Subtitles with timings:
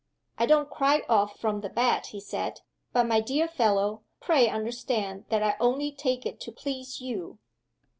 [0.39, 2.61] "I don't cry off from the bet," he said.
[2.91, 7.37] "But, my dear fellow, pray understand that I only take it to please _you.